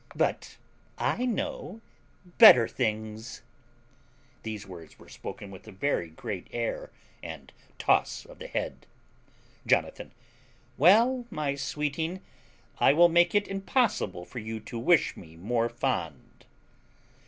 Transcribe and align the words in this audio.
But 0.15 0.57
I 0.97 1.25
know 1.27 1.79
better 2.39 2.67
things. 2.67 3.43
(These 4.41 4.65
words 4.65 4.97
were 4.97 5.07
spoken 5.07 5.51
with 5.51 5.67
a 5.67 5.71
very 5.71 6.09
great 6.09 6.47
air, 6.51 6.89
and 7.21 7.53
toss 7.77 8.25
of 8.25 8.39
the 8.39 8.47
head.) 8.47 8.87
Jonathan. 9.67 10.11
Well, 10.75 11.27
my 11.29 11.53
sweeting, 11.53 12.21
I 12.79 12.93
will 12.93 13.09
make 13.09 13.35
it 13.35 13.47
impossible 13.47 14.25
for 14.25 14.39
you 14.39 14.59
to 14.61 14.79
wish 14.79 15.15
me 15.15 15.35
more 15.35 15.69
fond. 15.69 16.45